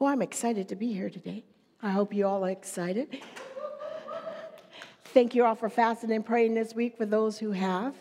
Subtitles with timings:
[0.00, 1.44] Well, I'm excited to be here today.
[1.82, 3.20] I hope you all are excited.
[5.04, 7.94] Thank you all for fasting and praying this week for those who have,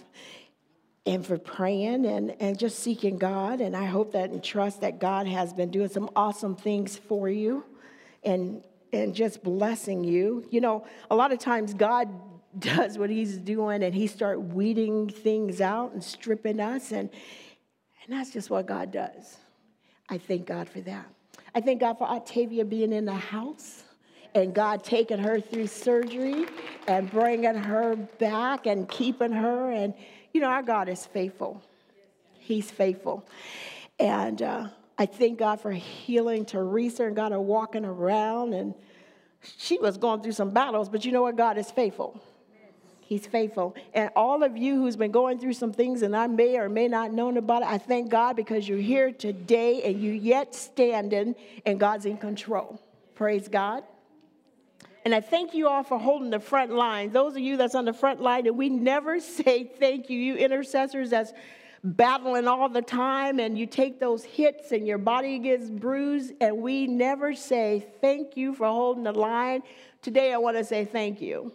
[1.05, 3.59] and for praying and, and just seeking God.
[3.59, 7.27] And I hope that and trust that God has been doing some awesome things for
[7.27, 7.65] you
[8.23, 8.63] and,
[8.93, 10.45] and just blessing you.
[10.51, 12.07] You know, a lot of times God
[12.59, 17.09] does what He's doing and He start weeding things out and stripping us, and,
[18.05, 19.35] and that's just what God does.
[20.07, 21.05] I thank God for that.
[21.53, 23.83] I thank God for Octavia being in the house
[24.35, 26.45] and God taking her through surgery
[26.87, 29.71] and bringing her back and keeping her.
[29.71, 29.93] And,
[30.33, 31.61] you know, our God is faithful.
[32.37, 33.27] He's faithful.
[33.99, 34.67] And uh,
[34.97, 38.53] I thank God for healing Teresa and God her walking around.
[38.53, 38.75] And
[39.41, 41.35] she was going through some battles, but you know what?
[41.35, 42.21] God is faithful.
[43.09, 43.75] He's faithful.
[43.95, 46.87] And all of you who's been going through some things and I may or may
[46.87, 51.33] not known about it, I thank God because you're here today and you yet standing
[51.65, 52.79] and God's in control.
[53.15, 53.83] Praise God.
[55.05, 57.11] And I thank you all for holding the front line.
[57.11, 60.35] Those of you that's on the front line, and we never say thank you, you
[60.35, 61.33] intercessors that's
[61.83, 66.59] battling all the time and you take those hits and your body gets bruised, and
[66.59, 69.63] we never say thank you for holding the line.
[70.03, 71.51] Today I want to say thank you.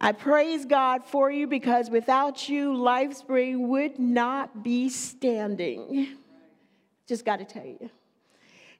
[0.00, 6.16] I praise God for you because without you, LifeSpring would not be standing.
[7.06, 7.90] Just got to tell you.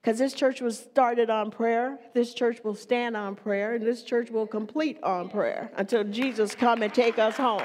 [0.00, 4.02] Because this church was started on prayer, this church will stand on prayer, and this
[4.02, 7.62] church will complete on prayer until Jesus come and take us home.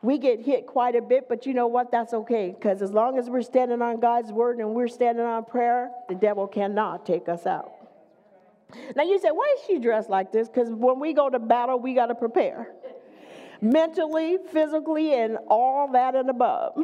[0.00, 1.90] We get hit quite a bit, but you know what?
[1.90, 2.54] That's okay.
[2.58, 6.14] Because as long as we're standing on God's word and we're standing on prayer, the
[6.14, 7.72] devil cannot take us out.
[8.96, 10.48] Now you say, why is she dressed like this?
[10.48, 12.68] Because when we go to battle, we got to prepare
[13.60, 16.76] mentally, physically, and all that and above.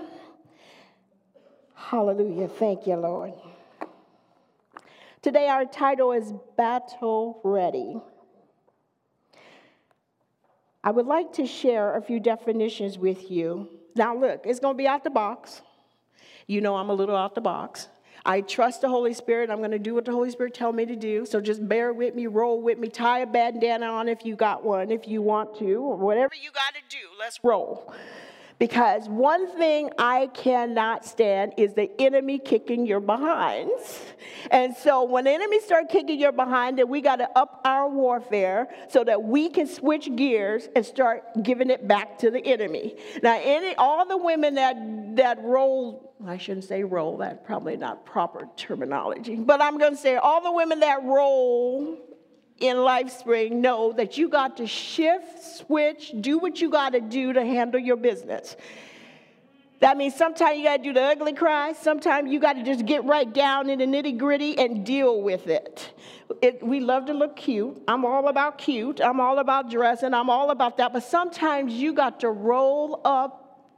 [1.75, 2.49] Hallelujah.
[2.49, 3.33] Thank you, Lord.
[5.23, 8.01] Today, our title is Battle Ready.
[10.83, 13.69] I would like to share a few definitions with you.
[13.95, 15.61] Now, look, it's going to be out the box.
[16.47, 17.89] You know, I'm a little out the box.
[18.25, 19.51] I trust the Holy Spirit.
[19.51, 21.25] I'm going to do what the Holy Spirit tell me to do.
[21.27, 24.65] So just bear with me, roll with me, tie a bandana on if you got
[24.65, 27.05] one, if you want to, or whatever you got to do.
[27.19, 27.95] Let's roll.
[28.61, 34.03] Because one thing I cannot stand is the enemy kicking your behinds.
[34.51, 37.89] And so when the enemy start kicking your behind, then we got to up our
[37.89, 42.97] warfare so that we can switch gears and start giving it back to the enemy.
[43.23, 44.77] Now, any all the women that
[45.17, 50.01] that roll, I shouldn't say roll, that's probably not proper terminology, but I'm going to
[50.01, 51.99] say all the women that roll
[52.61, 57.33] in LifeSpring know that you got to shift, switch, do what you got to do
[57.33, 58.55] to handle your business.
[59.81, 61.73] That means sometimes you got to do the ugly cry.
[61.73, 65.47] Sometimes you got to just get right down in the nitty gritty and deal with
[65.47, 65.95] it.
[66.43, 66.63] it.
[66.63, 67.83] We love to look cute.
[67.89, 69.01] I'm all about cute.
[69.01, 70.13] I'm all about dressing.
[70.13, 70.93] I'm all about that.
[70.93, 73.71] But sometimes you got to roll up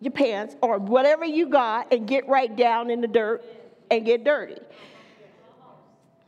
[0.00, 3.44] your pants or whatever you got and get right down in the dirt
[3.90, 4.60] and get dirty.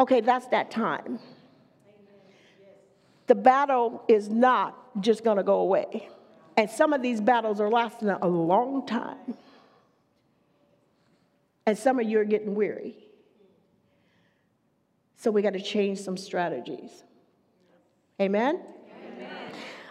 [0.00, 1.20] Okay, that's that time
[3.30, 6.08] the battle is not just going to go away.
[6.56, 9.36] And some of these battles are lasting a long time.
[11.64, 12.96] And some of you are getting weary.
[15.14, 17.04] So we got to change some strategies.
[18.20, 18.62] Amen?
[19.14, 19.30] Amen?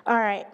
[0.05, 0.45] All right.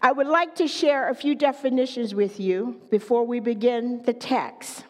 [0.00, 4.84] I would like to share a few definitions with you before we begin the text.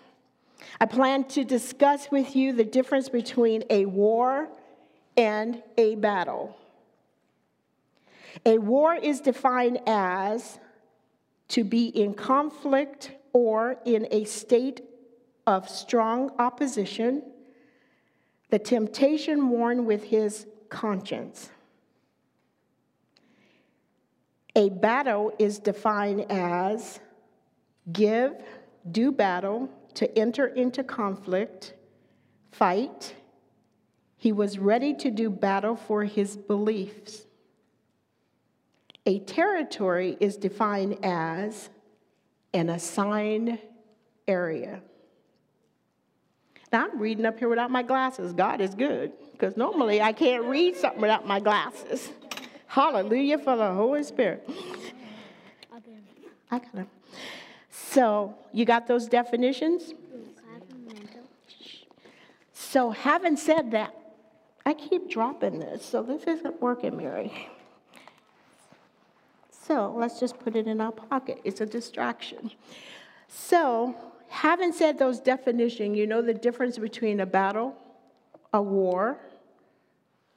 [0.80, 4.48] I plan to discuss with you the difference between a war
[5.16, 6.56] and a battle.
[8.46, 10.58] A war is defined as
[11.48, 14.82] to be in conflict or in a state
[15.46, 17.22] of strong opposition,
[18.50, 21.50] the temptation worn with his conscience.
[24.56, 27.00] A battle is defined as
[27.92, 28.34] give,
[28.90, 31.74] do battle, to enter into conflict,
[32.52, 33.14] fight.
[34.16, 37.26] He was ready to do battle for his beliefs.
[39.06, 41.70] A territory is defined as
[42.52, 43.58] an assigned
[44.28, 44.80] area.
[46.72, 48.32] Now, I'm reading up here without my glasses.
[48.32, 52.10] God is good, because normally I can't read something without my glasses.
[52.66, 54.48] Hallelujah for the Holy Spirit.
[56.50, 56.88] I got them.
[57.70, 59.94] So, you got those definitions?
[62.52, 63.96] So, having said that,
[64.64, 67.48] I keep dropping this, so this isn't working, Mary.
[69.70, 71.40] So let's just put it in our pocket.
[71.44, 72.50] It's a distraction.
[73.28, 73.94] So
[74.26, 77.76] having said those definitions, you know the difference between a battle,
[78.52, 79.16] a war,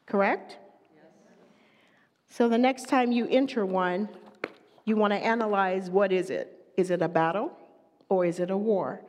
[0.06, 0.60] correct?
[0.94, 1.06] Yes.
[2.30, 4.08] So the next time you enter one,
[4.86, 6.68] you want to analyze what is it?
[6.78, 7.58] Is it a battle
[8.10, 9.02] or is it a war?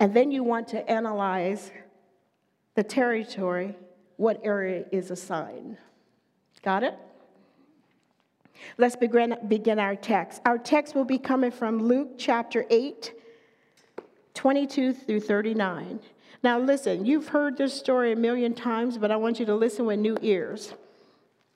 [0.00, 1.70] And then you want to analyze
[2.76, 3.76] the territory,
[4.16, 5.76] what area is assigned.
[6.62, 6.98] Got it?
[8.78, 10.40] Let's begin, begin our text.
[10.44, 13.12] Our text will be coming from Luke chapter 8,
[14.34, 16.00] 22 through 39.
[16.42, 19.86] Now, listen, you've heard this story a million times, but I want you to listen
[19.86, 20.74] with new ears.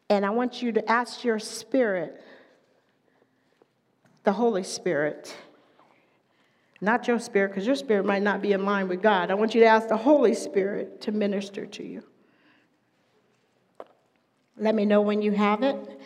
[0.08, 2.22] And I want you to ask your spirit,
[4.24, 5.36] the Holy Spirit,
[6.80, 9.30] not your spirit, because your spirit might not be in line with God.
[9.30, 12.02] I want you to ask the Holy Spirit to minister to you.
[14.56, 15.97] Let me know when you have it.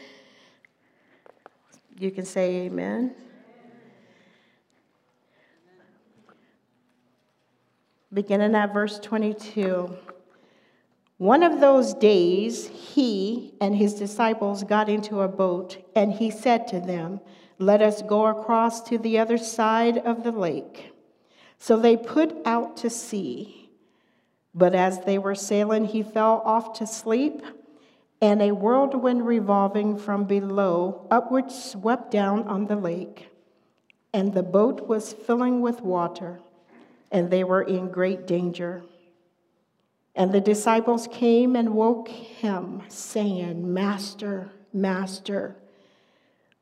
[1.99, 3.15] You can say amen.
[8.13, 9.97] Beginning at verse 22.
[11.19, 16.67] One of those days, he and his disciples got into a boat, and he said
[16.69, 17.21] to them,
[17.59, 20.93] Let us go across to the other side of the lake.
[21.59, 23.71] So they put out to sea.
[24.55, 27.41] But as they were sailing, he fell off to sleep
[28.23, 33.29] and a whirlwind revolving from below upward swept down on the lake,
[34.15, 36.39] and the boat was filling with water,
[37.11, 38.85] and they were in great danger.
[40.15, 45.57] And the disciples came and woke him, saying, Master, Master,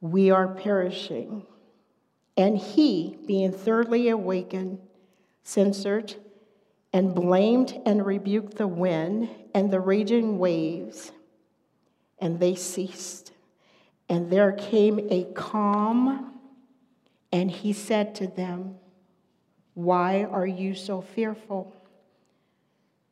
[0.01, 1.45] we are perishing.
[2.39, 4.79] And he, being thoroughly awakened,
[5.43, 6.15] censored
[6.93, 11.13] and blamed and rebuked the wind and the raging waves
[12.21, 13.33] and they ceased.
[14.09, 16.33] And there came a calm,
[17.33, 18.77] and he said to them,
[19.75, 21.75] Why are you so fearful?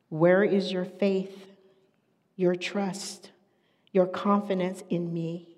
[0.09, 1.47] Where is your faith,
[2.35, 3.31] your trust,
[3.91, 5.55] your confidence in me,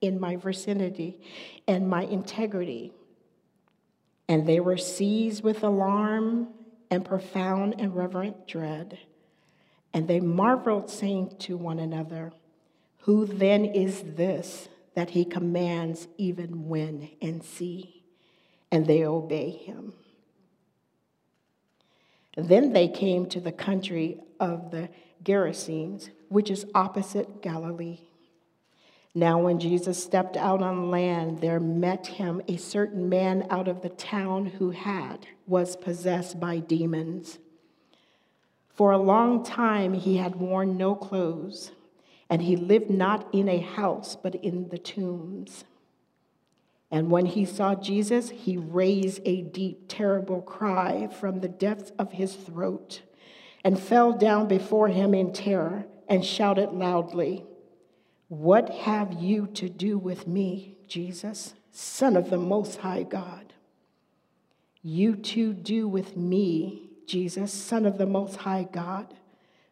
[0.00, 1.20] in my vicinity,
[1.66, 2.92] and my integrity?
[4.28, 6.48] And they were seized with alarm
[6.90, 8.98] and profound and reverent dread.
[9.92, 12.32] And they marveled, saying to one another,
[13.04, 18.02] who then is this that he commands even wind and sea,
[18.70, 19.92] and they obey him?
[22.34, 24.88] Then they came to the country of the
[25.22, 28.00] Gerasenes, which is opposite Galilee.
[29.14, 33.82] Now, when Jesus stepped out on land, there met him a certain man out of
[33.82, 37.38] the town who had, was possessed by demons.
[38.70, 41.70] For a long time he had worn no clothes
[42.28, 45.64] and he lived not in a house, but in the tombs.
[46.90, 52.12] And when he saw Jesus, he raised a deep, terrible cry from the depths of
[52.12, 53.02] his throat
[53.64, 57.44] and fell down before him in terror and shouted loudly,
[58.28, 63.52] What have you to do with me, Jesus, Son of the Most High God?
[64.82, 69.14] You too do with me, Jesus, Son of the Most High God.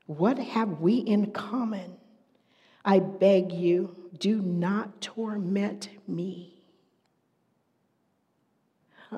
[0.06, 1.98] What have we in common?
[2.84, 6.54] I beg you, do not torment me.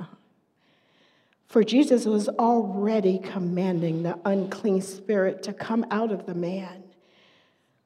[1.46, 6.82] For Jesus was already commanding the unclean spirit to come out of the man.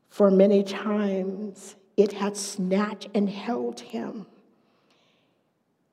[0.09, 4.27] For many times it had snatched and held him.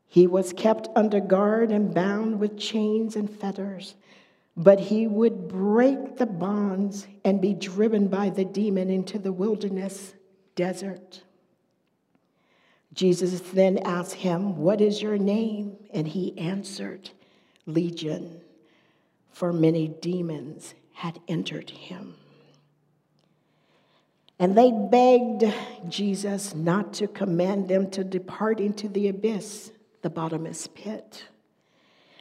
[0.08, 3.96] He was kept under guard and bound with chains and fetters
[4.57, 10.13] but he would break the bonds and be driven by the demon into the wilderness
[10.55, 11.24] desert.
[12.93, 15.75] Jesus then asked him, What is your name?
[15.93, 17.09] And he answered,
[17.65, 18.41] Legion,
[19.31, 22.15] for many demons had entered him.
[24.39, 25.53] And they begged
[25.89, 29.71] Jesus not to command them to depart into the abyss,
[30.01, 31.25] the bottomless pit.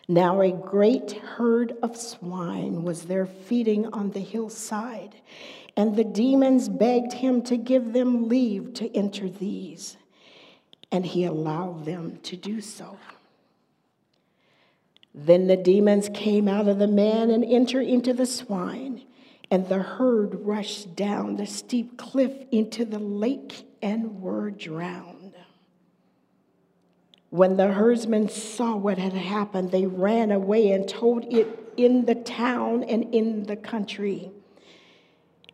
[0.06, 5.14] Now a great herd of swine was there feeding on the hillside,
[5.76, 9.96] and the demons begged him to give them leave to enter these,
[10.92, 12.98] and he allowed them to do so.
[15.14, 19.02] Then the demons came out of the man and entered into the swine,
[19.50, 25.13] and the herd rushed down the steep cliff into the lake and were drowned.
[27.34, 32.14] When the herdsmen saw what had happened, they ran away and told it in the
[32.14, 34.30] town and in the country.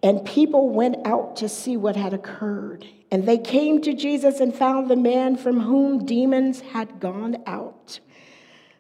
[0.02, 2.84] And people went out to see what had occurred.
[3.10, 8.00] And they came to Jesus and found the man from whom demons had gone out,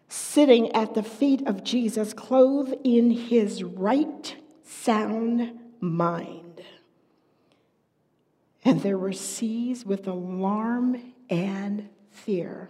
[0.06, 6.60] sitting at the feet of Jesus, clothed in his right sound mind.
[8.62, 12.68] And they were seized with alarm and fear.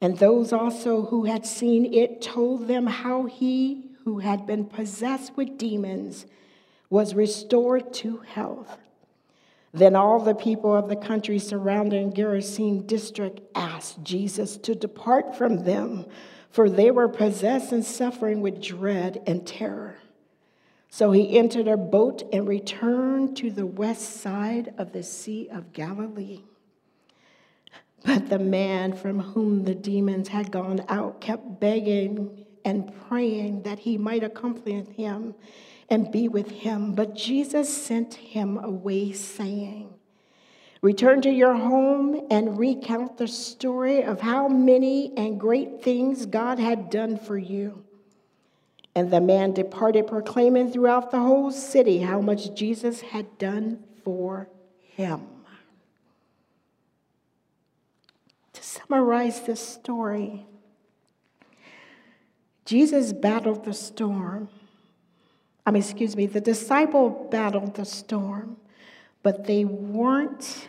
[0.00, 5.36] And those also who had seen it told them how he who had been possessed
[5.36, 6.26] with demons
[6.88, 8.78] was restored to health.
[9.72, 15.64] Then all the people of the country surrounding Gerasene district asked Jesus to depart from
[15.64, 16.06] them,
[16.50, 19.96] for they were possessed and suffering with dread and terror.
[20.88, 25.74] So he entered a boat and returned to the west side of the Sea of
[25.74, 26.40] Galilee.
[28.04, 33.80] But the man from whom the demons had gone out kept begging and praying that
[33.80, 35.34] he might accompany him
[35.88, 36.94] and be with him.
[36.94, 39.94] But Jesus sent him away, saying,
[40.80, 46.58] Return to your home and recount the story of how many and great things God
[46.58, 47.84] had done for you.
[48.94, 54.48] And the man departed, proclaiming throughout the whole city how much Jesus had done for
[54.80, 55.26] him.
[58.52, 60.46] To summarize this story,
[62.64, 64.48] Jesus battled the storm.
[65.64, 68.56] I mean, excuse me, the disciple battled the storm,
[69.22, 70.68] but they weren't,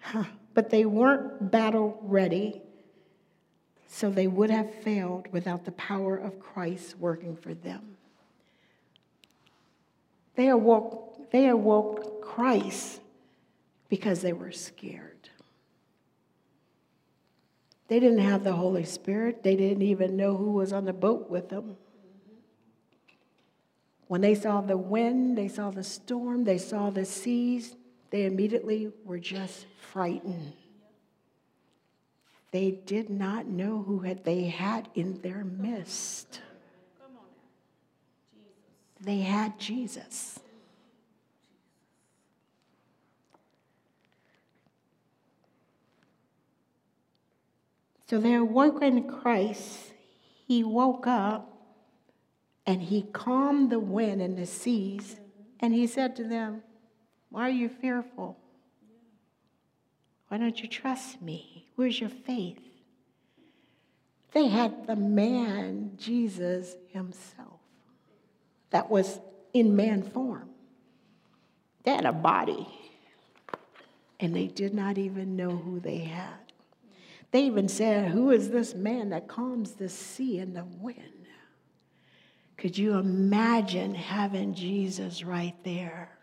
[0.00, 2.62] huh, but they weren't battle ready.
[3.88, 7.96] So they would have failed without the power of Christ working for them.
[10.36, 13.00] They awoke, they awoke Christ
[13.88, 15.19] because they were scared.
[17.90, 19.42] They didn't have the Holy Spirit.
[19.42, 21.76] They didn't even know who was on the boat with them.
[24.06, 27.74] When they saw the wind, they saw the storm, they saw the seas,
[28.10, 30.52] they immediately were just frightened.
[32.52, 36.40] They did not know who had, they had in their midst.
[39.00, 40.38] They had Jesus.
[48.10, 49.92] So they awoke in Christ.
[50.48, 51.56] He woke up
[52.66, 55.14] and he calmed the wind and the seas.
[55.60, 56.64] And he said to them,
[57.28, 58.36] Why are you fearful?
[60.26, 61.68] Why don't you trust me?
[61.76, 62.58] Where's your faith?
[64.32, 67.60] They had the man, Jesus himself,
[68.70, 69.20] that was
[69.54, 70.50] in man form.
[71.84, 72.66] They had a body,
[74.18, 76.49] and they did not even know who they had.
[77.30, 81.26] They even said, Who is this man that calms the sea and the wind?
[82.56, 86.18] Could you imagine having Jesus right there?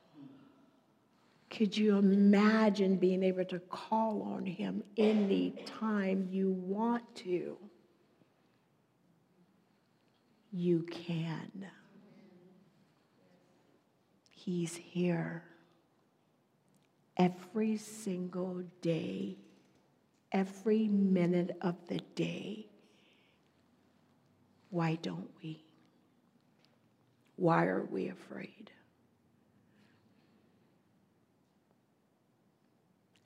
[1.49, 7.57] Could you imagine being able to call on him any time you want to?
[10.51, 11.67] You can.
[14.29, 15.43] He's here
[17.17, 19.37] every single day
[20.31, 22.67] every minute of the day.
[24.69, 25.63] Why don't we?
[27.35, 28.71] Why are we afraid?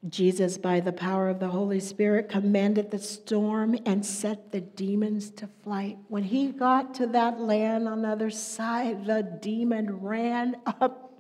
[0.10, 5.30] Jesus, by the power of the Holy Spirit, commanded the storm and set the demons
[5.32, 6.00] to flight.
[6.08, 11.11] When he got to that land on the other side, the demon ran up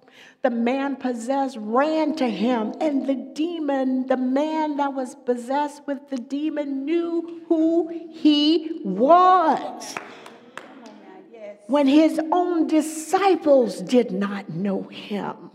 [0.41, 6.09] the man possessed ran to him, and the demon, the man that was possessed with
[6.09, 9.95] the demon, knew who he was.
[11.67, 15.51] When his own disciples did not know him.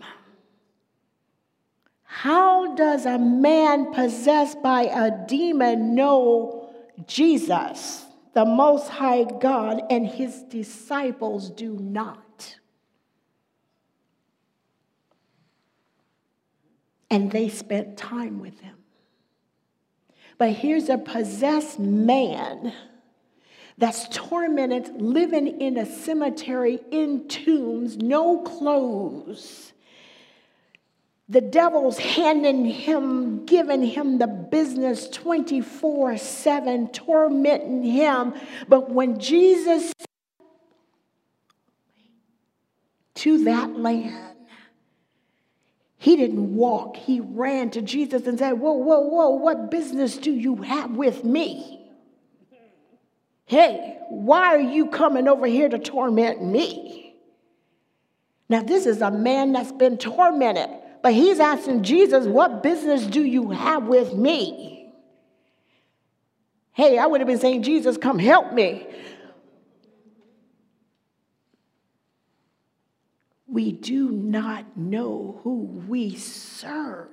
[2.02, 6.70] How does a man possessed by a demon know
[7.06, 12.25] Jesus, the Most High God, and his disciples do not?
[17.10, 18.76] And they spent time with him.
[20.38, 22.72] But here's a possessed man
[23.78, 29.72] that's tormented, living in a cemetery in tombs, no clothes.
[31.28, 38.34] The devil's handing him, giving him the business 24 7, tormenting him.
[38.68, 39.92] But when Jesus
[43.16, 44.25] to that land,
[45.98, 46.96] he didn't walk.
[46.96, 51.24] He ran to Jesus and said, Whoa, whoa, whoa, what business do you have with
[51.24, 51.86] me?
[53.46, 57.14] Hey, why are you coming over here to torment me?
[58.48, 60.70] Now, this is a man that's been tormented,
[61.02, 64.92] but he's asking Jesus, What business do you have with me?
[66.72, 68.86] Hey, I would have been saying, Jesus, come help me.
[73.56, 77.08] We do not know who we serve.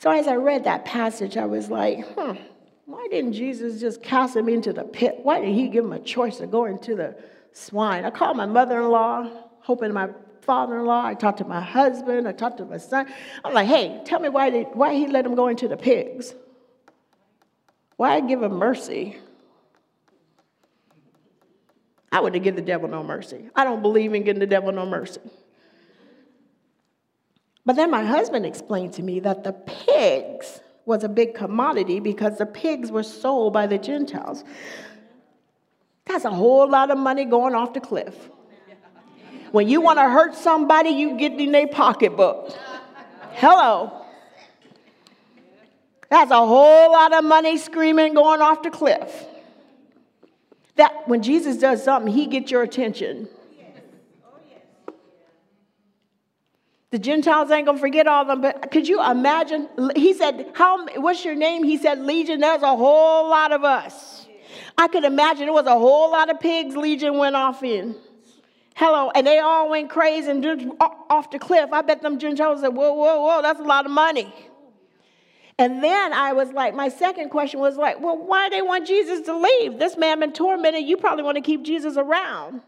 [0.00, 2.32] So as I read that passage, I was like, hmm,
[2.86, 5.20] why didn't Jesus just cast him into the pit?
[5.22, 7.16] Why did he give him a choice of going to the
[7.52, 8.04] swine?
[8.04, 10.08] I called my mother in law, hoping my
[10.40, 11.06] father in law.
[11.06, 12.26] I talked to my husband.
[12.26, 13.06] I talked to my son.
[13.44, 16.34] I'm like, hey, tell me why, did, why he let him go into the pigs?
[17.94, 19.16] Why give him mercy?
[22.12, 23.48] I wouldn't give the devil no mercy.
[23.54, 25.20] I don't believe in giving the devil no mercy.
[27.64, 32.38] But then my husband explained to me that the pigs was a big commodity because
[32.38, 34.42] the pigs were sold by the Gentiles.
[36.06, 38.30] That's a whole lot of money going off the cliff.
[39.52, 42.52] When you want to hurt somebody, you get in their pocketbook.
[43.32, 44.04] Hello.
[46.08, 49.26] That's a whole lot of money screaming going off the cliff.
[50.80, 53.28] That when Jesus does something, he gets your attention.
[56.90, 59.68] The Gentiles ain't gonna forget all of them, but could you imagine?
[59.94, 61.64] He said, How what's your name?
[61.64, 64.26] He said, Legion, there's a whole lot of us.
[64.78, 67.94] I could imagine it was a whole lot of pigs Legion went off in.
[68.74, 71.74] Hello, and they all went crazy and off the cliff.
[71.74, 74.34] I bet them Gentiles said, Whoa, whoa, whoa, that's a lot of money.
[75.60, 78.86] And then I was like, my second question was like, well, why do they want
[78.86, 79.78] Jesus to leave?
[79.78, 80.84] This man been tormented.
[80.84, 82.62] You probably want to keep Jesus around.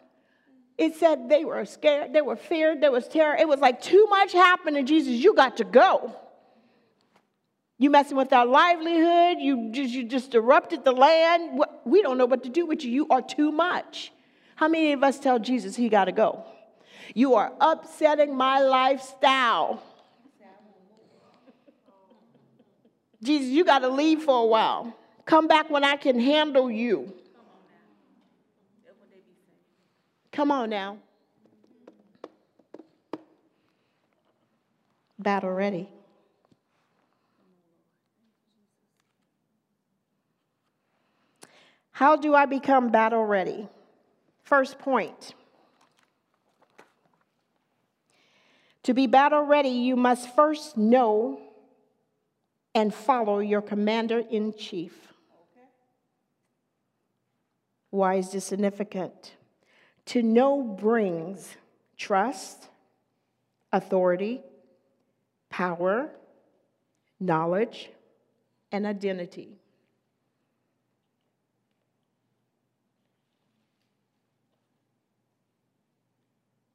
[0.76, 3.34] It said they were scared, they were feared, there was terror.
[3.34, 5.14] It was like too much happened to Jesus.
[5.24, 6.14] You got to go.
[7.78, 9.38] You messing with our livelihood.
[9.40, 11.64] You just, you just disrupted the land.
[11.86, 12.90] We don't know what to do with you.
[12.90, 14.12] You are too much.
[14.56, 16.44] How many of us tell Jesus he got to go?
[17.14, 19.82] You are upsetting my lifestyle.
[23.22, 24.96] Jesus, you got to leave for a while.
[25.24, 27.12] Come back when I can handle you.
[30.32, 30.98] Come on now.
[35.18, 35.88] Battle ready.
[41.92, 43.68] How do I become battle ready?
[44.42, 45.34] First point.
[48.82, 51.40] To be battle ready, you must first know
[52.74, 55.12] and follow your commander in chief.
[57.90, 59.36] Why is this significant?
[60.06, 61.56] To know brings
[61.96, 62.68] trust,
[63.72, 64.40] authority,
[65.50, 66.10] power,
[67.20, 67.90] knowledge,
[68.72, 69.58] and identity.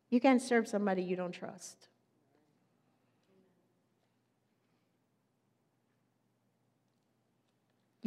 [0.10, 1.87] You can't serve somebody you don't trust.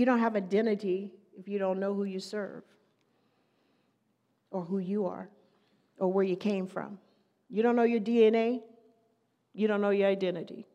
[0.00, 2.62] You don't have identity if you don't know who you serve
[4.50, 5.28] or who you are
[5.98, 6.98] or where you came from.
[7.50, 8.62] You don't know your DNA,
[9.52, 10.66] you don't know your identity.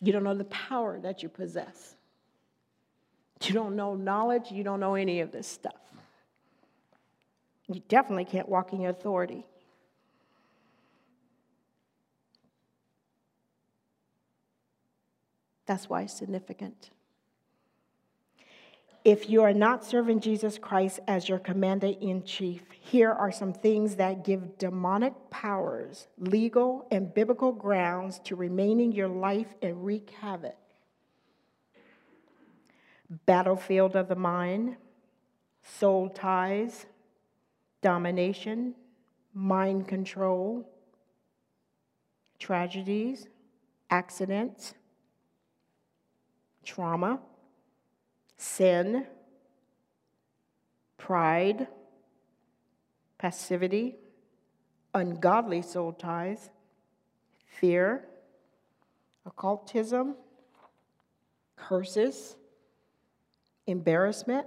[0.00, 1.96] You don't know the power that you possess.
[3.42, 5.82] You don't know knowledge, you don't know any of this stuff.
[7.66, 9.44] You definitely can't walk in your authority.
[15.66, 16.90] That's why it's significant.
[19.04, 23.52] If you are not serving Jesus Christ as your commander in chief, here are some
[23.52, 29.84] things that give demonic powers legal and biblical grounds to remain in your life and
[29.84, 30.56] wreak havoc.
[33.26, 34.76] Battlefield of the mind,
[35.62, 36.86] soul ties,
[37.82, 38.74] domination,
[39.34, 40.66] mind control,
[42.38, 43.28] tragedies,
[43.90, 44.72] accidents,
[46.64, 47.20] trauma
[48.36, 49.06] sin,
[50.98, 51.66] pride,
[53.18, 53.96] passivity,
[54.92, 56.50] ungodly soul ties,
[57.46, 58.04] fear,
[59.26, 60.14] occultism,
[61.56, 62.36] curses,
[63.66, 64.46] embarrassment,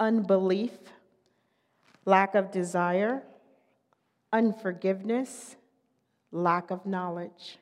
[0.00, 0.72] unbelief,
[2.04, 3.22] lack of desire,
[4.32, 5.56] unforgiveness,
[6.32, 7.58] lack of knowledge.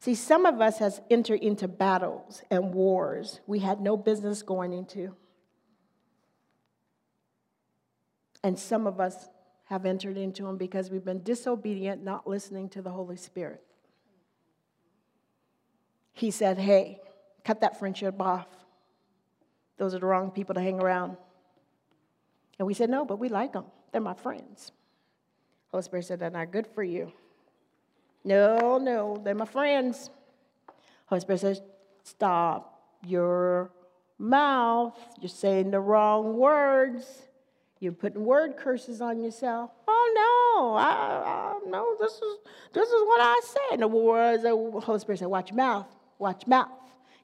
[0.00, 4.72] See, some of us has entered into battles and wars we had no business going
[4.72, 5.14] into.
[8.42, 9.28] And some of us
[9.64, 13.62] have entered into them because we've been disobedient, not listening to the Holy Spirit.
[16.12, 17.00] He said, Hey,
[17.44, 18.48] cut that friendship off.
[19.76, 21.18] Those are the wrong people to hang around.
[22.58, 23.66] And we said, No, but we like them.
[23.92, 24.72] They're my friends.
[25.70, 27.12] Holy Spirit said, They're not good for you.
[28.24, 30.10] No, no, they're my friends.
[31.06, 31.62] Holy Spirit says,
[32.04, 33.70] Stop your
[34.18, 34.98] mouth.
[35.20, 37.22] You're saying the wrong words.
[37.80, 39.70] You're putting word curses on yourself.
[39.88, 42.38] Oh no, I, I no, this is
[42.74, 43.74] this is what I say.
[43.74, 45.86] In the words, the Holy Spirit said, "Watch your mouth,
[46.18, 46.68] watch your mouth."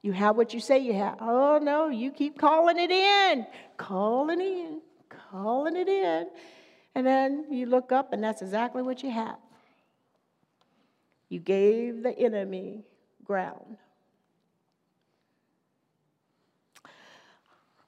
[0.01, 1.19] You have what you say you have.
[1.21, 4.81] Oh no, you keep calling it in, calling in,
[5.31, 6.29] calling it in,
[6.95, 9.37] and then you look up, and that's exactly what you have.
[11.29, 12.85] You gave the enemy
[13.25, 13.79] ground.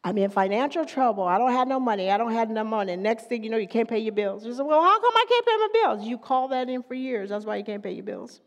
[0.02, 1.24] I'm in financial trouble.
[1.24, 2.10] I don't have no money.
[2.10, 2.96] I don't have no money.
[2.96, 4.46] Next thing you know, you can't pay your bills.
[4.46, 6.06] You say, well, how come I can't pay my bills?
[6.06, 7.28] You call that in for years.
[7.28, 8.40] That's why you can't pay your bills.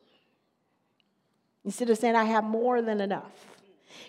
[1.63, 3.31] Instead of saying, I have more than enough.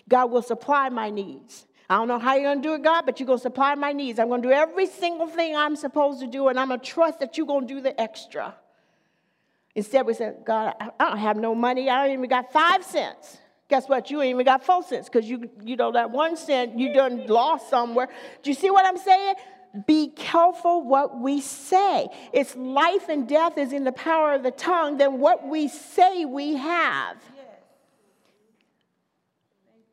[0.09, 1.67] God will supply my needs.
[1.89, 3.75] I don't know how you're going to do it, God, but you're going to supply
[3.75, 4.17] my needs.
[4.17, 6.85] I'm going to do every single thing I'm supposed to do, and I'm going to
[6.85, 8.55] trust that you're going to do the extra.
[9.75, 11.89] Instead, we said, God, I don't have no money.
[11.89, 13.37] I don't even got five cents.
[13.69, 14.11] Guess what?
[14.11, 17.25] You ain't even got four cents because you, you know that one cent you done
[17.27, 18.07] lost somewhere.
[18.43, 19.35] Do you see what I'm saying?
[19.87, 22.07] Be careful what we say.
[22.31, 26.25] It's life and death is in the power of the tongue, then what we say
[26.25, 27.17] we have.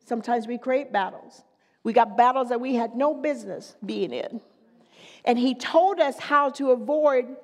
[0.05, 1.41] Sometimes we create battles.
[1.83, 4.41] We got battles that we had no business being in.
[5.25, 7.35] And he told us how to avoid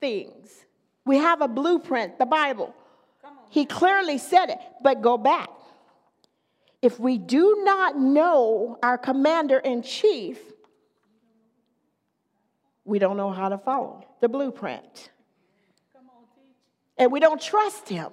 [0.00, 0.64] things.
[1.08, 2.74] We have a blueprint, the Bible.
[3.48, 5.48] He clearly said it, but go back.
[6.82, 10.38] If we do not know our commander in chief,
[12.84, 15.08] we don't know how to follow the blueprint.
[16.98, 18.10] And we don't trust him.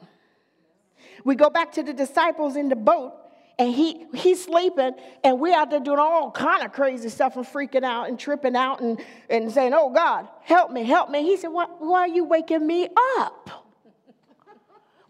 [1.25, 3.13] We go back to the disciples in the boat,
[3.57, 4.91] and he, he's sleeping,
[5.23, 8.55] and we're out there doing all kind of crazy stuff and freaking out and tripping
[8.55, 11.23] out and, and saying, Oh God, help me, help me.
[11.23, 13.49] He said, Why, why are you waking me up?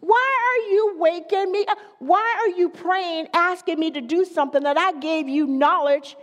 [0.00, 1.78] Why are you waking me up?
[1.98, 6.16] Why are you praying, asking me to do something that I gave you knowledge,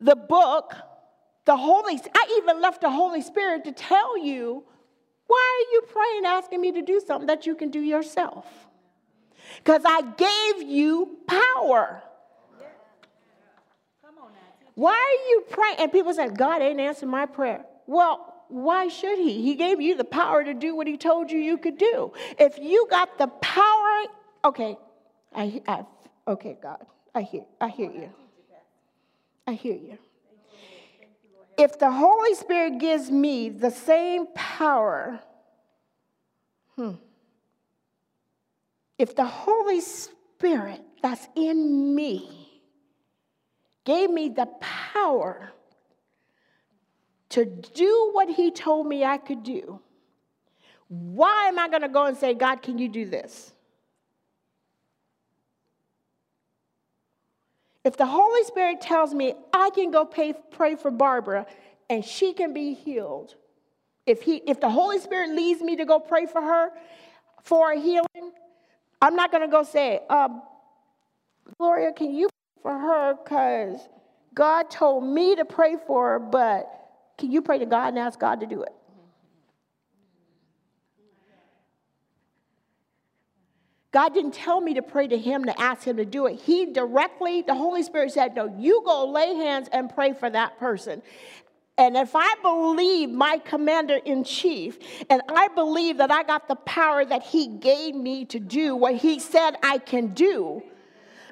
[0.00, 0.74] the book,
[1.46, 4.64] the Holy I even left the Holy Spirit to tell you.
[5.26, 8.46] Why are you praying, asking me to do something that you can do yourself?
[9.58, 12.02] Because I gave you power.
[14.74, 15.76] Why are you praying?
[15.78, 17.64] And people say, God ain't answering my prayer.
[17.86, 19.42] Well, why should he?
[19.42, 22.12] He gave you the power to do what he told you you could do.
[22.38, 24.04] If you got the power,
[24.44, 24.76] okay,
[25.34, 25.84] I, I
[26.26, 26.84] okay, God,
[27.14, 28.10] I hear, I hear you.
[29.46, 29.98] I hear you.
[31.58, 35.20] If the Holy Spirit gives me the same power,
[36.76, 36.92] hmm,
[39.00, 42.60] if the Holy Spirit that's in me
[43.84, 45.52] gave me the power
[47.30, 49.80] to do what he told me I could do,
[50.88, 53.54] why am I going to go and say, God, can you do this?
[57.82, 61.46] If the Holy Spirit tells me I can go pay, pray for Barbara
[61.88, 63.34] and she can be healed,
[64.04, 66.72] if, he, if the Holy Spirit leads me to go pray for her
[67.42, 68.32] for a healing,
[69.00, 70.28] I'm not going to go say, uh,
[71.58, 72.28] Gloria, can you
[72.62, 73.14] pray for her?
[73.22, 73.80] Because
[74.34, 76.70] God told me to pray for her, but
[77.18, 78.72] can you pray to God and ask God to do it?
[83.92, 86.40] God didn't tell me to pray to him to ask him to do it.
[86.40, 90.58] He directly, the Holy Spirit said, No, you go lay hands and pray for that
[90.60, 91.02] person.
[91.80, 96.56] And if I believe my commander in chief, and I believe that I got the
[96.56, 100.62] power that he gave me to do what he said I can do,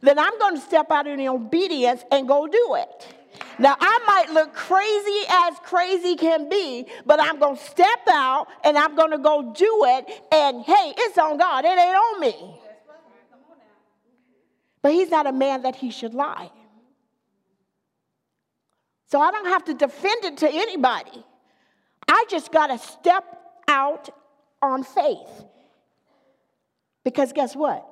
[0.00, 3.14] then I'm going to step out in obedience and go do it.
[3.58, 8.46] Now, I might look crazy as crazy can be, but I'm going to step out
[8.64, 10.22] and I'm going to go do it.
[10.32, 12.58] And hey, it's on God, it ain't on me.
[14.80, 16.50] But he's not a man that he should lie.
[19.08, 21.24] So I don't have to defend it to anybody.
[22.06, 23.24] I just got to step
[23.66, 24.10] out
[24.62, 25.44] on faith.
[27.04, 27.86] Because guess what?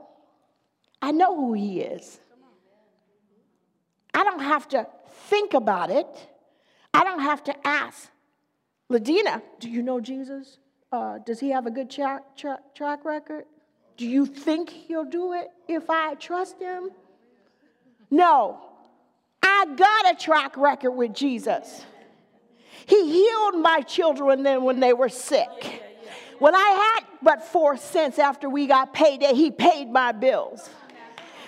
[1.00, 2.20] I know who he is.
[4.12, 4.86] I don't have to
[5.28, 6.06] think about it.
[6.92, 8.10] I don't have to ask.
[8.90, 10.58] Ladina, do you know Jesus?
[10.92, 13.44] Uh, does he have a good track, track, track record?
[13.96, 16.90] Do you think he'll do it if I trust him?
[18.10, 18.65] No.
[19.58, 21.84] I got a track record with Jesus.
[22.84, 25.82] He healed my children then when they were sick.
[26.38, 30.68] When I had but four cents after we got paid, he paid my bills.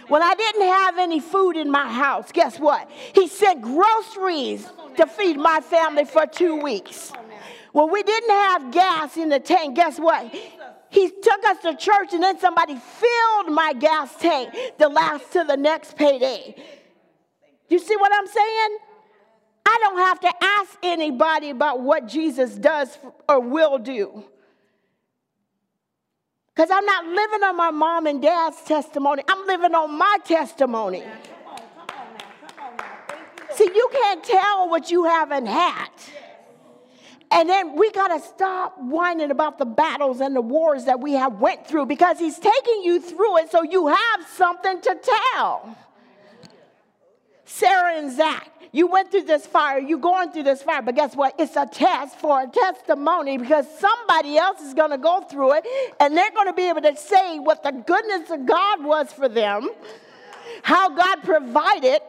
[0.08, 2.90] When I didn't have any food in my house, guess what?
[3.14, 4.66] He sent groceries
[4.96, 7.12] to feed my family for two weeks.
[7.72, 9.76] When we didn't have gas in the tank.
[9.76, 10.34] Guess what?
[10.90, 15.44] He took us to church and then somebody filled my gas tank to last to
[15.44, 16.56] the next payday.
[17.68, 18.78] You see what I'm saying?
[19.66, 22.96] I don't have to ask anybody about what Jesus does
[23.28, 24.24] or will do.
[26.54, 31.04] Because I'm not living on my mom and dad's testimony, I'm living on my testimony.
[33.54, 35.90] See, you can't tell what you haven't had.
[37.30, 41.12] And then we got to stop whining about the battles and the wars that we
[41.12, 44.98] have went through because he's taking you through it so you have something to
[45.34, 45.76] tell.
[47.48, 51.16] Sarah and Zach, you went through this fire, you're going through this fire, but guess
[51.16, 51.34] what?
[51.38, 55.66] It's a test for a testimony because somebody else is going to go through it
[55.98, 59.30] and they're going to be able to say what the goodness of God was for
[59.30, 59.70] them,
[60.62, 62.02] how God provided.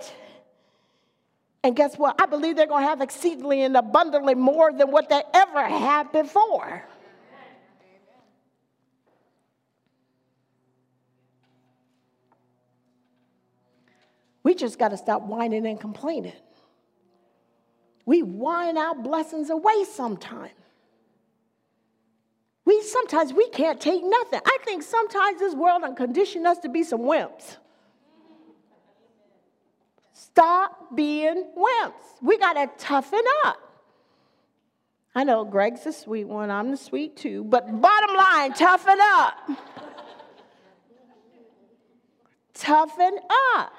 [1.63, 2.21] And guess what?
[2.21, 6.11] I believe they're going to have exceedingly and abundantly more than what they ever had
[6.11, 6.83] before.
[14.49, 16.33] We just got to stop whining and complaining.
[18.07, 20.53] We whine our blessings away sometimes.
[22.65, 24.41] We sometimes we can't take nothing.
[24.43, 27.57] I think sometimes this world and condition us to be some wimps.
[30.13, 31.93] Stop being wimps.
[32.19, 33.57] We got to toughen up.
[35.13, 39.47] I know Greg's the sweet one, I'm the sweet too, but bottom line, toughen up.
[42.55, 43.19] toughen
[43.55, 43.73] up.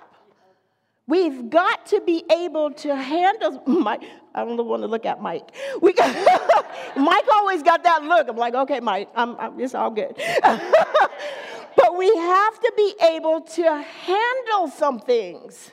[1.11, 4.03] We've got to be able to handle Mike.
[4.33, 5.51] I don't want to look at Mike.
[5.83, 6.09] We got,
[6.96, 8.29] Mike always got that look.
[8.29, 10.14] I'm like, okay, Mike, I'm, I'm, it's all good.
[10.42, 15.73] but we have to be able to handle some things.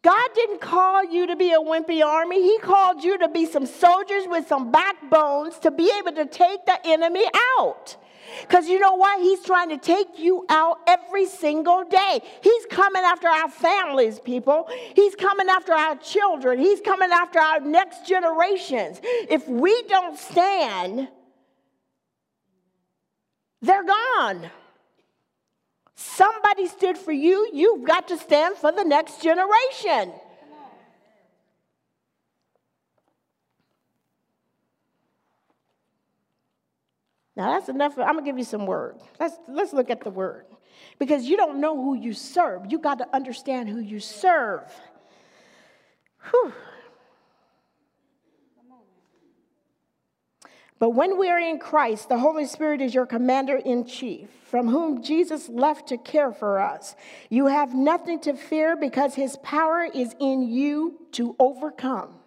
[0.00, 2.40] God didn't call you to be a wimpy army.
[2.40, 6.64] He called you to be some soldiers with some backbones to be able to take
[6.64, 7.26] the enemy
[7.58, 7.98] out.
[8.42, 9.20] Because you know what?
[9.20, 12.20] He's trying to take you out every single day.
[12.42, 14.68] He's coming after our families, people.
[14.94, 16.58] He's coming after our children.
[16.58, 19.00] He's coming after our next generations.
[19.02, 21.08] If we don't stand,
[23.62, 24.50] they're gone.
[25.94, 30.12] Somebody stood for you, you've got to stand for the next generation.
[37.40, 37.98] Now that's enough.
[37.98, 38.96] I'm gonna give you some word.
[39.18, 40.44] Let's let's look at the word.
[40.98, 42.70] Because you don't know who you serve.
[42.70, 44.70] You got to understand who you serve.
[46.28, 46.52] Whew.
[50.78, 54.68] But when we are in Christ, the Holy Spirit is your commander in chief, from
[54.68, 56.94] whom Jesus left to care for us.
[57.30, 62.19] You have nothing to fear because his power is in you to overcome.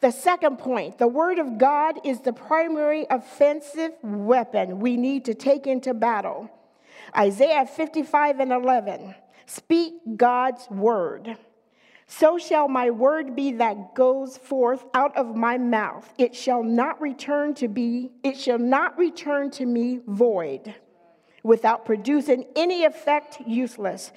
[0.00, 5.34] The second point the Word of God is the primary offensive weapon we need to
[5.34, 6.50] take into battle.
[7.16, 9.14] Isaiah 55 and 11
[9.46, 11.38] Speak God's word.
[12.06, 16.12] So shall my word be that goes forth out of my mouth.
[16.18, 20.74] It shall not return to be, it shall not return to me void,
[21.42, 24.12] without producing any effect useless,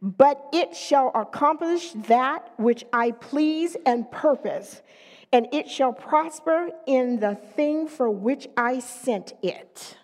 [0.00, 4.82] but it shall accomplish that which I please and purpose
[5.32, 9.96] and it shall prosper in the thing for which I sent it.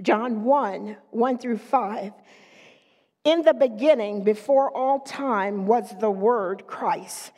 [0.00, 2.12] John 1 1 through 5.
[3.24, 7.32] In the beginning, before all time, was the Word, Christ.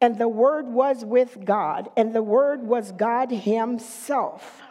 [0.00, 4.62] And the Word was with God, and the Word was God Himself.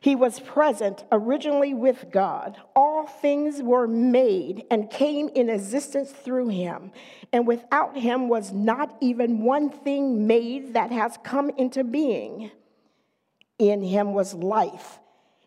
[0.00, 2.58] He was present originally with God.
[2.74, 6.92] All things were made and came in existence through him.
[7.32, 12.50] And without him was not even one thing made that has come into being.
[13.58, 14.98] In him was life,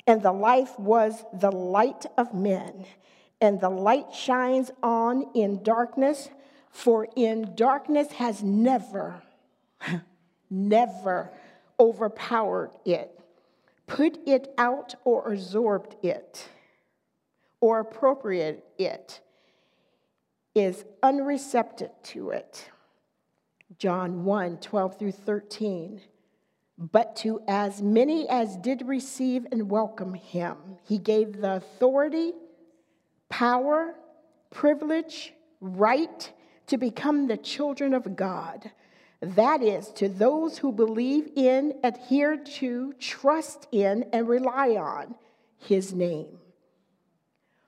[0.07, 2.85] and the life was the light of men.
[3.39, 6.29] And the light shines on in darkness,
[6.71, 9.21] for in darkness has never,
[10.49, 11.31] never
[11.79, 13.18] overpowered it
[13.89, 16.47] put it out or absorbed it
[17.60, 19.19] or appropriate it
[20.56, 22.69] is unreceptive to it.
[23.78, 26.02] John 1 12 through 13.
[26.78, 32.32] But to as many as did receive and welcome him, he gave the authority,
[33.28, 33.95] power,
[34.49, 36.32] privilege, right
[36.67, 38.71] to become the children of God
[39.21, 45.15] that is, to those who believe in, adhere to, trust in, and rely on
[45.58, 46.39] his name,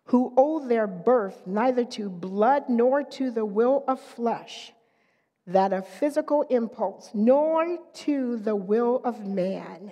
[0.05, 4.73] who owe their birth neither to blood nor to the will of flesh.
[5.47, 9.91] that of physical impulse, nor to the will of man,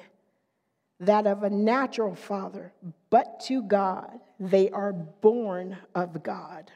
[1.00, 2.72] that of a natural father,
[3.10, 4.20] but to God.
[4.40, 6.72] They are born of God.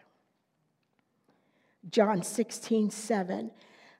[1.90, 3.52] John 16, 7.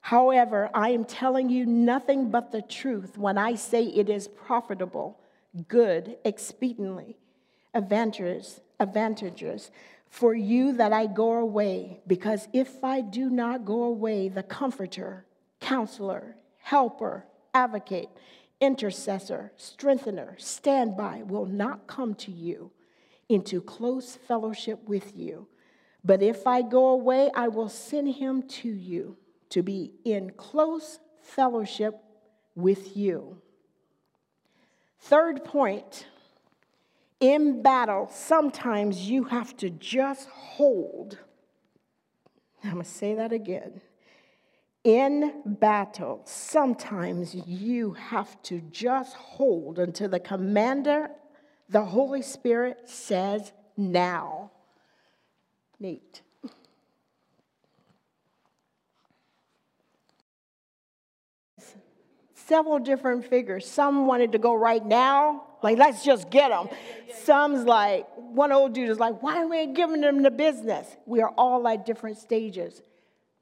[0.04, 5.18] However, I am telling you nothing but the truth when I say it is profitable,
[5.70, 7.16] good, expediently,
[7.74, 9.72] advantageous, advantageous
[10.10, 15.26] for you that I go away, because if I do not go away, the Comforter,
[15.62, 18.10] Counselor, Helper, Advocate,
[18.60, 22.72] Intercessor, Strengthener, Standby will not come to you
[23.30, 25.48] into close fellowship with you.
[26.04, 29.16] But if I go away, I will send him to you
[29.54, 31.96] to be in close fellowship
[32.56, 33.38] with you.
[35.00, 36.08] Third point
[37.20, 41.20] in battle, sometimes you have to just hold.
[42.64, 43.82] I'm going to say that again.
[44.84, 51.10] In battle, sometimes you have to just hold until the commander,
[51.70, 54.52] the Holy Spirit, says now.
[55.80, 56.22] Neat.
[62.48, 63.70] Several different figures.
[63.70, 66.68] Some wanted to go right now, like, let's just get them.
[67.24, 70.88] Some's like, one old dude is like, why are we giving them the business?
[71.06, 72.82] We are all at different stages.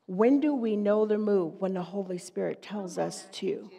[0.05, 1.59] When do we know the move?
[1.59, 3.71] When the Holy Spirit tells us to.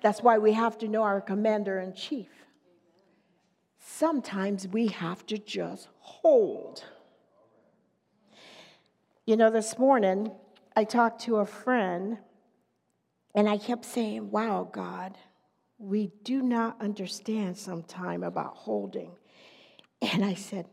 [0.00, 2.28] That's why we have to know our commander in chief.
[3.80, 6.84] Sometimes we have to just hold.
[9.26, 10.30] You know, this morning
[10.76, 12.18] I talked to a friend
[13.38, 15.16] and I kept saying, Wow, God,
[15.78, 19.12] we do not understand sometime about holding.
[20.02, 20.66] And I said,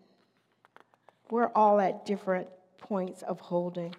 [1.30, 2.47] we're all at different
[2.80, 3.93] points of holding.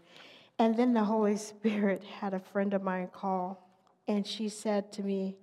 [0.59, 3.71] And then the Holy Spirit had a friend of mine call,
[4.09, 5.37] and she said to me,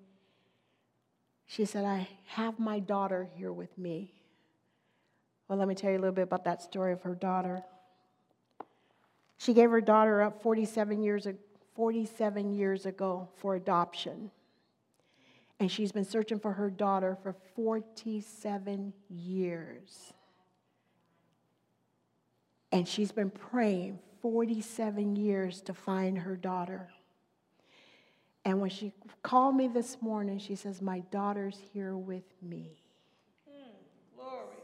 [1.45, 4.11] she said, I have my daughter here with me.
[5.47, 7.63] Well, let me tell you a little bit about that story of her daughter.
[9.37, 11.25] She gave her daughter up 47 years,
[11.75, 14.31] 47 years ago for adoption
[15.63, 20.13] and she's been searching for her daughter for 47 years.
[22.73, 26.89] And she's been praying 47 years to find her daughter.
[28.43, 32.71] And when she called me this morning, she says, My daughter's here with me.
[33.49, 34.57] Mm, glory.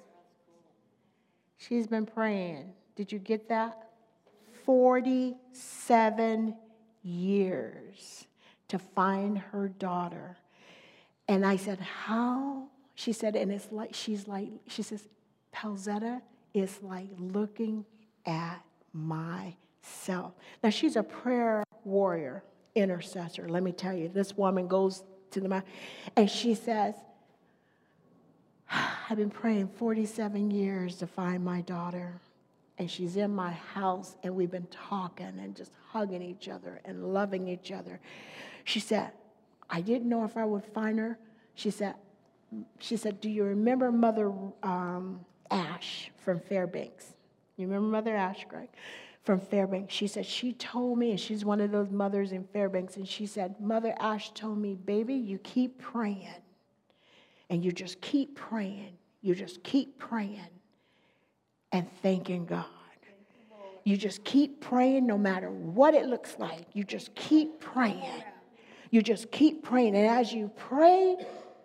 [1.57, 2.73] She's been praying.
[2.97, 3.89] Did you get that?
[4.65, 6.55] 47
[7.03, 8.25] years
[8.67, 10.37] to find her daughter.
[11.27, 12.67] And I said, How?
[12.95, 15.07] She said, and it's like, she's like, she says,
[15.55, 16.21] Palzetta
[16.53, 17.85] is like looking
[18.25, 20.33] at myself.
[20.61, 22.43] Now, she's a prayer warrior,
[22.75, 23.47] intercessor.
[23.47, 25.63] Let me tell you, this woman goes to the mouth
[26.17, 26.95] and she says,
[29.09, 32.19] I've been praying 47 years to find my daughter.
[32.79, 37.13] And she's in my house, and we've been talking and just hugging each other and
[37.13, 37.99] loving each other.
[38.63, 39.11] She said,
[39.69, 41.19] I didn't know if I would find her.
[41.55, 41.95] She said,
[42.79, 44.31] she said, Do you remember Mother
[44.63, 45.19] um,
[45.51, 47.13] Ash from Fairbanks?
[47.57, 48.69] You remember Mother Ash, Greg?
[49.23, 49.93] From Fairbanks.
[49.93, 53.25] She said, She told me, and she's one of those mothers in Fairbanks, and she
[53.25, 56.29] said, Mother Ash told me, baby, you keep praying.
[57.49, 58.97] And you just keep praying.
[59.21, 60.47] You just keep praying
[61.71, 62.65] and thanking God.
[63.83, 66.65] You just keep praying no matter what it looks like.
[66.73, 68.23] You just keep praying.
[68.91, 69.95] You just keep praying.
[69.95, 71.15] And as you pray,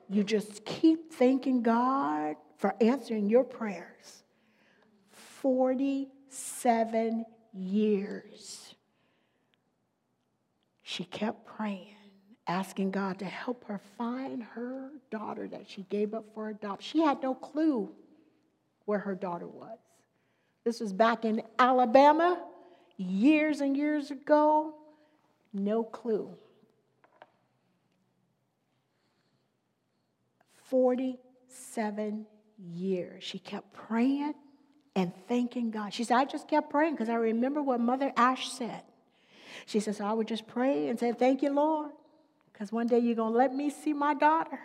[0.08, 4.24] you just keep thanking God for answering your prayers.
[5.10, 8.74] 47 years.
[10.82, 11.96] She kept praying,
[12.46, 17.00] asking God to help her find her daughter that she gave up for adoption.
[17.00, 17.90] She had no clue
[18.84, 19.78] where her daughter was.
[20.64, 22.42] This was back in Alabama
[22.96, 24.74] years and years ago.
[25.52, 26.30] No clue.
[30.68, 32.26] 47
[32.58, 33.22] years.
[33.22, 34.34] She kept praying
[34.96, 35.92] and thanking God.
[35.92, 38.82] She said, I just kept praying because I remember what Mother Ash said.
[39.66, 41.92] She says, I would just pray and say, Thank you, Lord,
[42.52, 44.58] because one day you're going to let me see my daughter.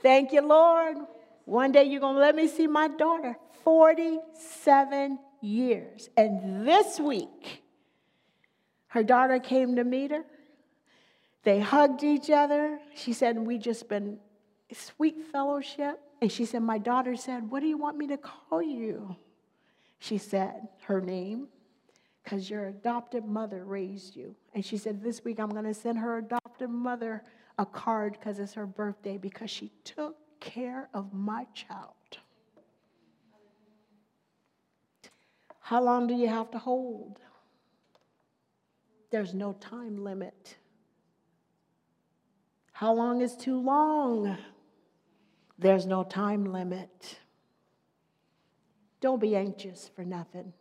[0.00, 0.96] Thank you, Lord.
[1.44, 3.36] One day you're going to let me see my daughter.
[3.64, 6.08] 47 years.
[6.16, 7.62] And this week,
[8.88, 10.24] her daughter came to meet her.
[11.42, 12.78] They hugged each other.
[12.94, 14.18] She said, We just been
[14.72, 16.00] sweet fellowship.
[16.20, 19.16] And she said, My daughter said, What do you want me to call you?
[19.98, 21.48] She said her name,
[22.24, 24.34] because your adopted mother raised you.
[24.54, 27.22] And she said, This week I'm going to send her adopted mother
[27.58, 31.92] a card because it's her birthday because she took care of my child.
[35.70, 37.20] How long do you have to hold?
[39.12, 40.56] There's no time limit.
[42.72, 44.36] How long is too long?
[45.60, 47.20] There's no time limit.
[49.00, 50.52] Don't be anxious for nothing.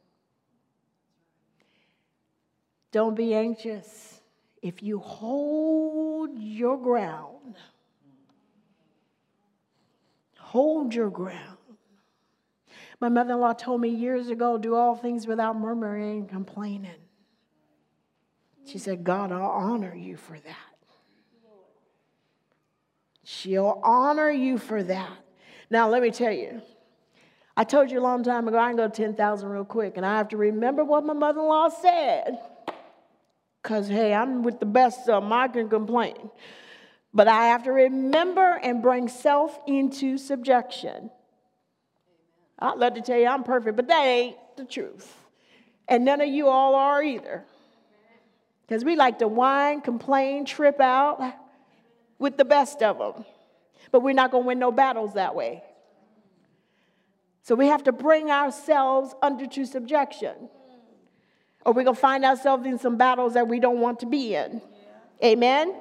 [2.92, 4.22] Don't be anxious.
[4.62, 7.56] If you hold your ground,
[10.38, 11.59] hold your ground.
[13.00, 16.92] My mother in law told me years ago do all things without murmuring and complaining.
[18.66, 20.56] She said, God, I'll honor you for that.
[23.24, 25.18] She'll honor you for that.
[25.70, 26.62] Now, let me tell you,
[27.56, 30.18] I told you a long time ago, I can go 10,000 real quick, and I
[30.18, 32.40] have to remember what my mother in law said.
[33.62, 36.32] Because, hey, I'm with the best of them, I can complain.
[37.14, 41.12] But I have to remember and bring self into subjection.
[42.60, 45.16] I'd love to tell you I'm perfect, but that ain't the truth.
[45.88, 47.46] And none of you all are either.
[48.68, 51.34] Because we like to whine, complain, trip out
[52.20, 53.26] with the best of them.
[53.92, 55.64] But we're not going to win no battles that way.
[57.42, 60.50] So we have to bring ourselves under to subjection.
[61.66, 64.36] Or we're going to find ourselves in some battles that we don't want to be
[64.36, 64.62] in.
[65.24, 65.74] Amen?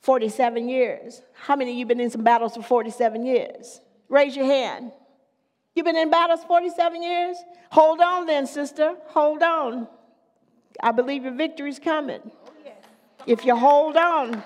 [0.00, 1.22] 47 years.
[1.34, 3.80] How many of you been in some battles for 47 years?
[4.10, 4.92] Raise your hand.
[5.74, 7.36] You've been in battles 47 years?
[7.70, 8.96] Hold on then, sister.
[9.06, 9.88] Hold on.
[10.82, 12.30] I believe your victory's coming.
[13.26, 14.42] If you hold on.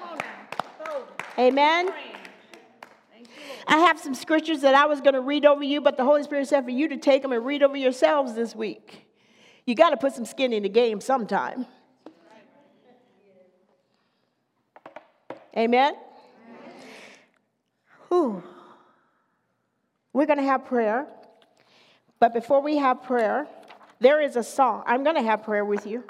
[1.39, 1.93] Amen.
[3.67, 6.23] I have some scriptures that I was going to read over you, but the Holy
[6.23, 9.07] Spirit said for you to take them and read over yourselves this week.
[9.67, 11.67] You got to put some skin in the game sometime.
[15.57, 15.95] Amen.
[18.09, 18.43] Whew.
[20.15, 21.07] We're going to have prayer.
[22.19, 23.47] But before we have prayer,
[24.01, 24.85] there is a song.
[24.87, 26.05] I'm going to have prayer with you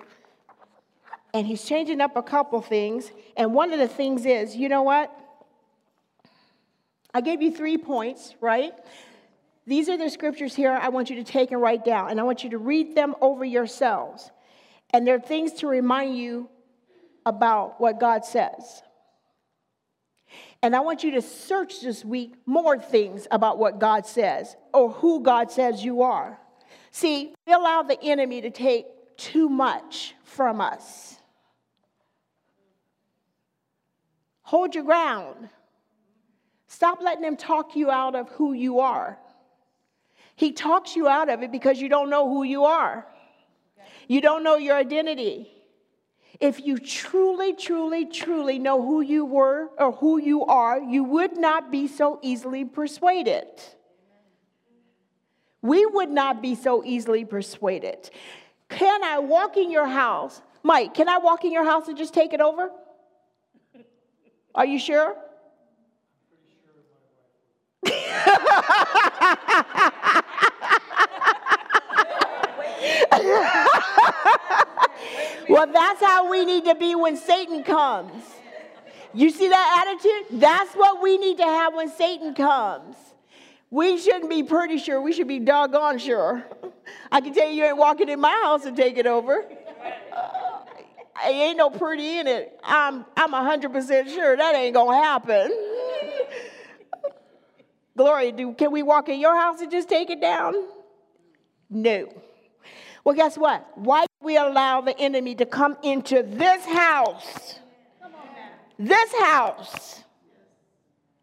[1.34, 3.10] and he's changing up a couple things.
[3.36, 5.12] And one of the things is, you know what?
[7.12, 8.72] I gave you three points, right?
[9.66, 12.22] These are the scriptures here I want you to take and write down, and I
[12.22, 14.30] want you to read them over yourselves.
[14.90, 16.48] And they're things to remind you
[17.26, 18.82] about what God says.
[20.62, 24.90] And I want you to search this week more things about what God says or
[24.90, 26.38] who God says you are.
[26.90, 31.18] See, we allow the enemy to take too much from us.
[34.42, 35.48] Hold your ground.
[36.66, 39.18] Stop letting him talk you out of who you are.
[40.36, 43.06] He talks you out of it because you don't know who you are.
[44.08, 45.53] You don't know your identity.
[46.40, 51.36] If you truly, truly, truly know who you were or who you are, you would
[51.36, 53.46] not be so easily persuaded.
[55.62, 58.10] We would not be so easily persuaded.
[58.68, 60.42] Can I walk in your house?
[60.62, 62.70] Mike, can I walk in your house and just take it over?
[64.54, 65.16] Are you sure?
[75.54, 78.22] well, that's how we need to be when Satan comes.
[79.12, 80.40] You see that attitude?
[80.40, 82.96] That's what we need to have when Satan comes.
[83.70, 85.00] We shouldn't be pretty sure.
[85.00, 86.44] We should be doggone sure.
[87.12, 89.44] I can tell you, you ain't walking in my house and take it over
[90.12, 92.58] uh, ain't no pretty in it.
[92.62, 95.56] I'm I'm 100% sure that ain't to happen.
[97.96, 100.54] Glory, do can we walk in your house and just take it down?
[101.70, 102.12] No.
[103.04, 103.66] Well, guess what?
[103.76, 107.60] Why do we allow the enemy to come into this house?
[108.78, 110.02] This house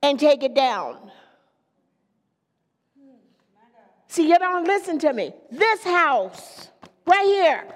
[0.01, 1.11] and take it down.
[4.07, 5.33] See, you don't listen to me.
[5.51, 6.69] This house,
[7.05, 7.67] right here,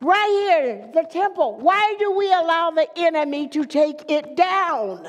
[0.00, 1.58] Right here, the temple.
[1.58, 5.06] Why do we allow the enemy to take it down?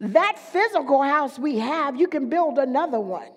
[0.00, 3.28] That physical house we have, you can build another one.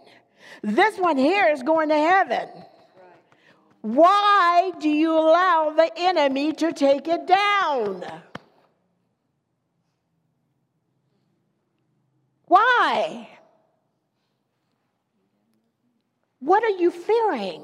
[0.62, 2.50] This one here is going to heaven.
[3.82, 8.04] Why do you allow the enemy to take it down?
[12.48, 13.30] Why?
[16.40, 17.64] What are you fearing?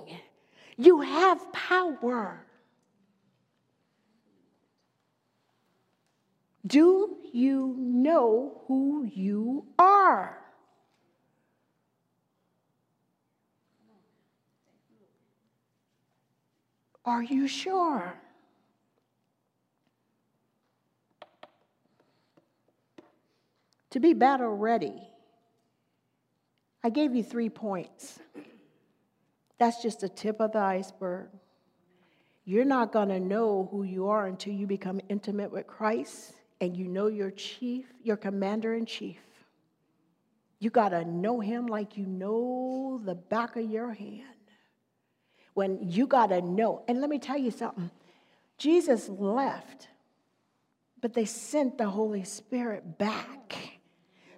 [0.77, 2.45] You have power.
[6.65, 10.42] Do you know who you are?
[17.05, 18.13] Are you sure?
[23.91, 25.07] To be battle ready,
[26.83, 28.19] I gave you three points.
[29.59, 31.27] That's just the tip of the iceberg.
[32.45, 36.75] You're not going to know who you are until you become intimate with Christ and
[36.75, 39.21] you know your chief, your commander in chief.
[40.59, 44.23] You got to know him like you know the back of your hand.
[45.53, 47.91] When you got to know, and let me tell you something
[48.57, 49.87] Jesus left,
[51.01, 53.55] but they sent the Holy Spirit back.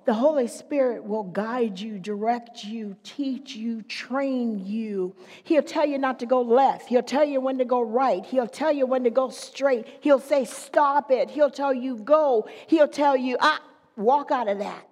[0.06, 5.16] The Holy Spirit will guide you, direct you, teach you, train you.
[5.44, 6.88] He'll tell you not to go left.
[6.88, 8.24] He'll tell you when to go right.
[8.24, 9.88] He'll tell you when to go straight.
[10.02, 11.32] He'll say, stop it.
[11.32, 12.48] He'll tell you, go.
[12.68, 13.60] He'll tell you, ah,
[13.96, 14.88] walk out of that.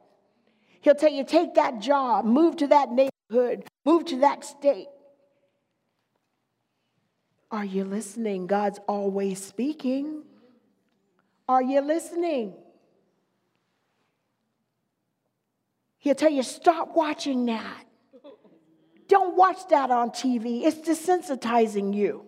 [0.82, 4.88] He'll tell you, take that job, move to that neighborhood, move to that state.
[7.54, 8.48] Are you listening?
[8.48, 10.24] God's always speaking.
[11.48, 12.56] Are you listening?
[16.00, 17.86] He'll tell you, stop watching that.
[19.08, 20.64] Don't watch that on TV.
[20.64, 22.26] It's desensitizing you.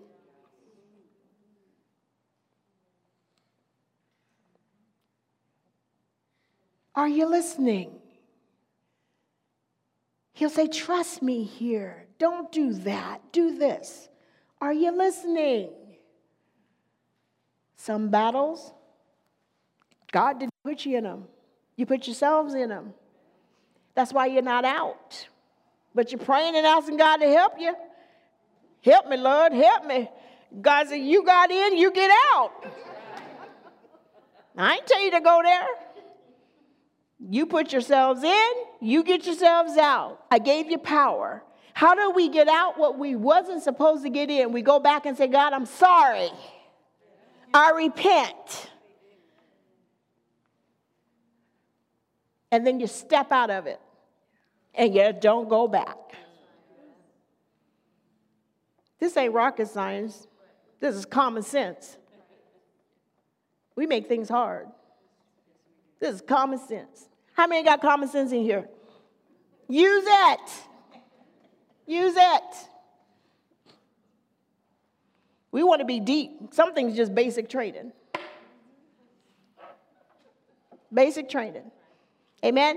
[6.94, 7.96] Are you listening?
[10.34, 12.06] He'll say, Trust me here.
[12.20, 13.22] Don't do that.
[13.32, 14.08] Do this.
[14.66, 15.70] Are you listening?
[17.76, 18.74] Some battles,
[20.12, 21.26] God didn't put you in them,
[21.76, 22.96] you put yourselves in them.
[23.94, 25.28] That's why you're not out.
[25.94, 27.76] But you're praying and asking God to help you.
[28.82, 30.10] Help me, Lord, help me.
[30.60, 32.66] God said, You got in, you get out.
[34.58, 35.68] I ain't tell you to go there.
[37.20, 38.52] You put yourselves in,
[38.82, 40.24] you get yourselves out.
[40.32, 41.44] I gave you power.
[41.76, 44.54] How do we get out what we wasn't supposed to get in?
[44.54, 46.30] We go back and say, God, I'm sorry.
[47.54, 48.70] I repent.
[52.50, 53.82] And then you step out of it
[54.74, 55.98] and yet don't go back.
[58.98, 60.28] This ain't rocket science.
[60.80, 61.98] This is common sense.
[63.76, 64.68] We make things hard.
[66.00, 67.10] This is common sense.
[67.34, 68.70] How many got common sense in here?
[69.68, 70.52] Use it.
[71.86, 72.70] Use it.
[75.52, 76.32] We want to be deep.
[76.52, 77.94] Something's just basic training.
[80.94, 81.72] Basic training.
[82.44, 82.74] Amen.